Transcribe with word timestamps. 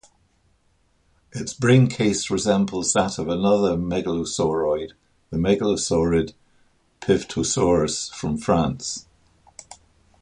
Its 1.31 1.53
braincase 1.53 2.31
resembles 2.31 2.91
that 2.93 3.19
of 3.19 3.27
another 3.27 3.77
megalosauroid, 3.77 4.93
the 5.29 5.37
megalosaurid 5.37 6.33
"Piveteausaurus" 7.01 8.11
from 8.11 8.35
France. 8.39 9.05